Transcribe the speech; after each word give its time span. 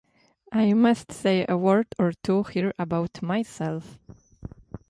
I 0.51 0.73
must 0.73 1.11
say 1.11 1.45
a 1.47 1.55
word 1.55 1.85
or 1.99 2.11
two 2.23 2.41
here 2.41 2.73
about 2.79 3.21
myself. 3.21 3.99